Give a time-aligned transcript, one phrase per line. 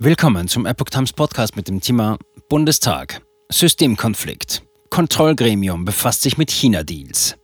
[0.00, 3.20] Willkommen zum Epoch Times Podcast mit dem Thema Bundestag.
[3.50, 4.62] Systemkonflikt.
[4.90, 7.36] Kontrollgremium befasst sich mit China-Deals.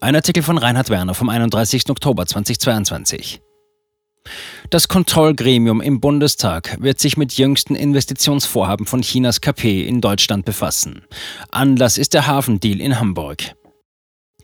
[0.00, 1.90] Ein Artikel von Reinhard Werner vom 31.
[1.90, 3.42] Oktober 2022.
[4.70, 11.02] Das Kontrollgremium im Bundestag wird sich mit jüngsten Investitionsvorhaben von Chinas KP in Deutschland befassen.
[11.50, 13.56] Anlass ist der Hafendeal in Hamburg.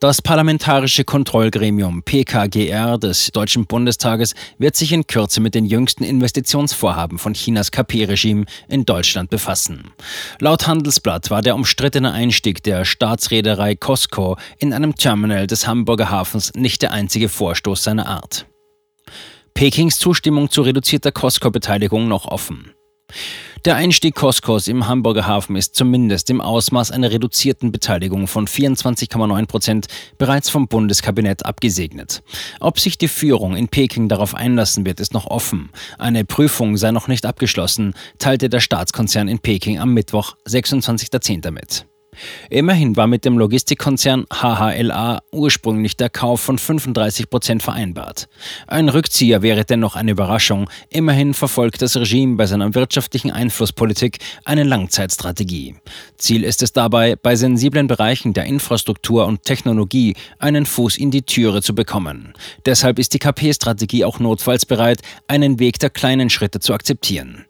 [0.00, 7.18] Das Parlamentarische Kontrollgremium PKGR des Deutschen Bundestages wird sich in Kürze mit den jüngsten Investitionsvorhaben
[7.18, 9.90] von Chinas KP-Regime in Deutschland befassen.
[10.40, 16.52] Laut Handelsblatt war der umstrittene Einstieg der Staatsreederei Costco in einem Terminal des Hamburger Hafens
[16.54, 18.46] nicht der einzige Vorstoß seiner Art.
[19.54, 22.72] Pekings Zustimmung zu reduzierter Costco-Beteiligung noch offen.
[23.64, 29.46] Der Einstieg Costcos im Hamburger Hafen ist zumindest im Ausmaß einer reduzierten Beteiligung von 24,9
[29.46, 29.86] Prozent
[30.18, 32.22] bereits vom Bundeskabinett abgesegnet.
[32.60, 35.70] Ob sich die Führung in Peking darauf einlassen wird, ist noch offen.
[35.96, 41.50] Eine Prüfung sei noch nicht abgeschlossen, teilte der Staatskonzern in Peking am Mittwoch, 26.10.
[41.50, 41.86] mit.
[42.50, 48.28] Immerhin war mit dem Logistikkonzern HHLA ursprünglich der Kauf von 35 Prozent vereinbart.
[48.66, 50.68] Ein Rückzieher wäre dennoch eine Überraschung.
[50.90, 55.76] Immerhin verfolgt das Regime bei seiner wirtschaftlichen Einflusspolitik eine Langzeitstrategie.
[56.16, 61.22] Ziel ist es dabei, bei sensiblen Bereichen der Infrastruktur und Technologie einen Fuß in die
[61.22, 62.34] Türe zu bekommen.
[62.66, 67.46] Deshalb ist die KP-Strategie auch notfalls bereit, einen Weg der kleinen Schritte zu akzeptieren.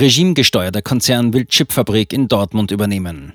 [0.00, 3.34] Regimegesteuerter Konzern will Chipfabrik in Dortmund übernehmen.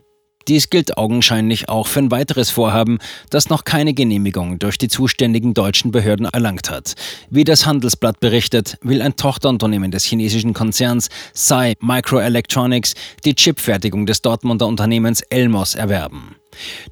[0.52, 2.98] Dies gilt augenscheinlich auch für ein weiteres Vorhaben,
[3.30, 6.96] das noch keine Genehmigung durch die zuständigen deutschen Behörden erlangt hat.
[7.30, 14.24] Wie das Handelsblatt berichtet, will ein Tochterunternehmen des chinesischen Konzerns Sai Microelectronics die Chipfertigung des
[14.24, 16.36] Dortmunder Unternehmens Elmos erwerben.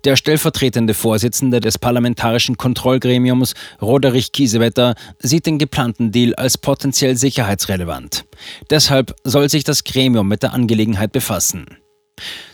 [0.05, 8.23] Der stellvertretende Vorsitzende des Parlamentarischen Kontrollgremiums, Roderich Kiesewetter, sieht den geplanten Deal als potenziell sicherheitsrelevant.
[8.69, 11.65] Deshalb soll sich das Gremium mit der Angelegenheit befassen.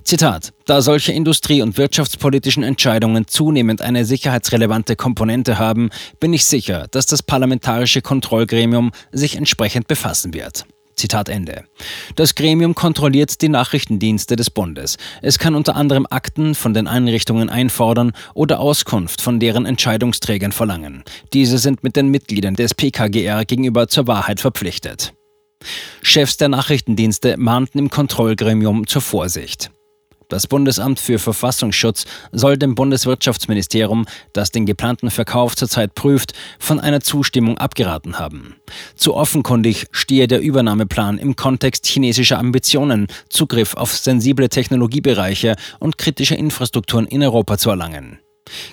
[0.03, 5.89] Zitat: Da solche industrie- und wirtschaftspolitischen Entscheidungen zunehmend eine sicherheitsrelevante Komponente haben,
[6.19, 10.65] bin ich sicher, dass das Parlamentarische Kontrollgremium sich entsprechend befassen wird.
[10.95, 11.65] Zitat Ende.
[12.15, 14.97] Das Gremium kontrolliert die Nachrichtendienste des Bundes.
[15.21, 21.03] Es kann unter anderem Akten von den Einrichtungen einfordern oder Auskunft von deren Entscheidungsträgern verlangen.
[21.33, 25.13] Diese sind mit den Mitgliedern des PKGR gegenüber zur Wahrheit verpflichtet.
[26.01, 29.71] Chefs der Nachrichtendienste mahnten im Kontrollgremium zur Vorsicht.
[30.27, 37.01] Das Bundesamt für Verfassungsschutz soll dem Bundeswirtschaftsministerium, das den geplanten Verkauf zurzeit prüft, von einer
[37.01, 38.55] Zustimmung abgeraten haben.
[38.95, 46.35] Zu offenkundig stehe der Übernahmeplan im Kontext chinesischer Ambitionen, Zugriff auf sensible Technologiebereiche und kritische
[46.35, 48.19] Infrastrukturen in Europa zu erlangen.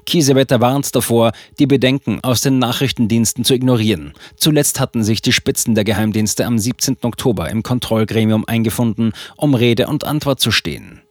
[0.07, 4.13] Kiesewetter warnt davor, die Bedenken aus den Nachrichtendiensten zu ignorieren.
[4.37, 6.99] Zuletzt hatten sich die Spitzen der Geheimdienste am 17.
[7.03, 11.03] Oktober im Kontrollgremium eingefunden, um Rede und Antwort zu stehen.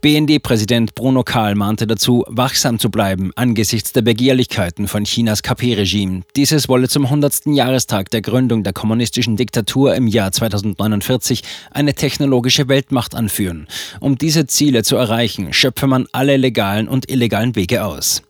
[0.00, 6.22] BND-Präsident Bruno Kahl mahnte dazu, wachsam zu bleiben angesichts der Begehrlichkeiten von Chinas KP-Regime.
[6.36, 7.46] Dieses wolle zum 100.
[7.46, 13.68] Jahrestag der Gründung der kommunistischen Diktatur im Jahr 2049 eine technologische Weltmacht anführen.
[14.00, 18.22] Um diese Ziele zu erreichen, schöpfe man alle legalen und illegalen Wege aus.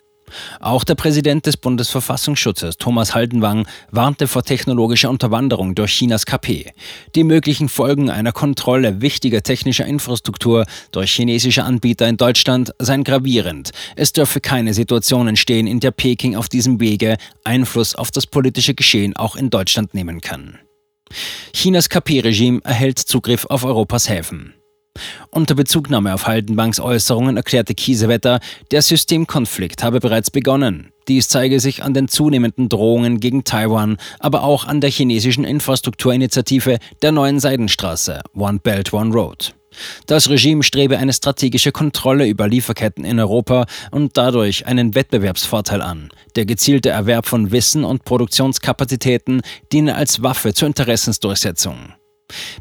[0.60, 6.72] Auch der Präsident des Bundesverfassungsschutzes, Thomas Haldenwang, warnte vor technologischer Unterwanderung durch Chinas KP.
[7.14, 13.70] Die möglichen Folgen einer Kontrolle wichtiger technischer Infrastruktur durch chinesische Anbieter in Deutschland seien gravierend.
[13.96, 18.74] Es dürfe keine Situation entstehen, in der Peking auf diesem Wege Einfluss auf das politische
[18.74, 20.58] Geschehen auch in Deutschland nehmen kann.
[21.52, 24.54] Chinas KP-Regime erhält Zugriff auf Europas Häfen.
[25.30, 28.40] Unter Bezugnahme auf Haldenbanks Äußerungen erklärte Kiesewetter,
[28.70, 30.92] der Systemkonflikt habe bereits begonnen.
[31.08, 36.78] Dies zeige sich an den zunehmenden Drohungen gegen Taiwan, aber auch an der chinesischen Infrastrukturinitiative
[37.02, 39.54] der neuen Seidenstraße One Belt One Road.
[40.06, 46.10] Das Regime strebe eine strategische Kontrolle über Lieferketten in Europa und dadurch einen Wettbewerbsvorteil an.
[46.36, 51.94] Der gezielte Erwerb von Wissen und Produktionskapazitäten diene als Waffe zur Interessensdurchsetzung.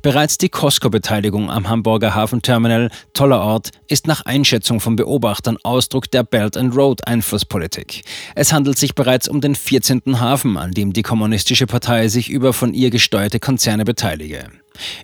[0.01, 6.23] Bereits die Costco-Beteiligung am Hamburger Hafenterminal toller Ort ist nach Einschätzung von Beobachtern Ausdruck der
[6.23, 8.03] Belt and Road Einflusspolitik.
[8.35, 10.19] Es handelt sich bereits um den 14.
[10.19, 14.45] Hafen, an dem die kommunistische Partei sich über von ihr gesteuerte Konzerne beteilige.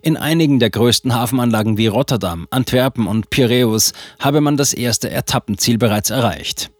[0.02, 5.78] In einigen der größten Hafenanlagen wie Rotterdam, Antwerpen und Piräus habe man das erste Etappenziel
[5.78, 6.72] bereits erreicht.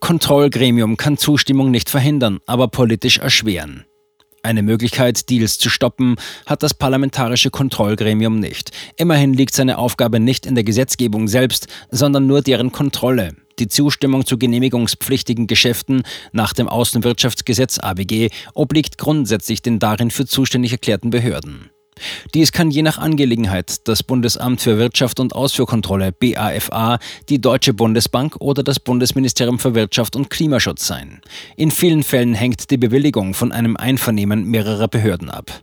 [0.00, 3.84] Kontrollgremium kann Zustimmung nicht verhindern, aber politisch erschweren.
[4.42, 6.16] Eine Möglichkeit, Deals zu stoppen,
[6.46, 8.70] hat das parlamentarische Kontrollgremium nicht.
[8.96, 13.34] Immerhin liegt seine Aufgabe nicht in der Gesetzgebung selbst, sondern nur deren Kontrolle.
[13.58, 20.72] Die Zustimmung zu genehmigungspflichtigen Geschäften nach dem Außenwirtschaftsgesetz ABG obliegt grundsätzlich den darin für zuständig
[20.72, 21.70] erklärten Behörden.
[22.34, 26.98] Dies kann je nach Angelegenheit das Bundesamt für Wirtschaft und Ausfuhrkontrolle BAFA,
[27.28, 31.20] die Deutsche Bundesbank oder das Bundesministerium für Wirtschaft und Klimaschutz sein.
[31.56, 35.62] In vielen Fällen hängt die Bewilligung von einem Einvernehmen mehrerer Behörden ab.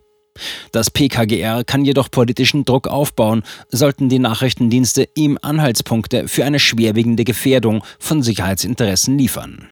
[0.72, 7.24] Das PKGR kann jedoch politischen Druck aufbauen, sollten die Nachrichtendienste ihm Anhaltspunkte für eine schwerwiegende
[7.24, 9.66] Gefährdung von Sicherheitsinteressen liefern.